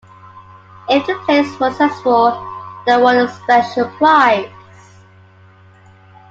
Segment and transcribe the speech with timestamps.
[0.89, 2.31] If the players were successful
[2.87, 4.49] they won a special prize.